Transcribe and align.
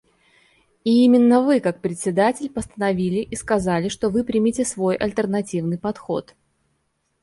И 0.83 1.03
именно 1.05 1.43
Вы, 1.43 1.59
как 1.59 1.79
Председатель, 1.79 2.49
постановили 2.49 3.17
и 3.19 3.35
сказали, 3.35 3.87
что 3.87 4.09
Вы 4.09 4.23
примете 4.23 4.65
свой 4.65 4.95
альтернативный 4.95 5.77
подход. 5.77 6.33